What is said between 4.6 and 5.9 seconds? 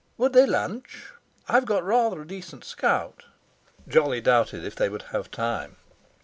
if they would have time.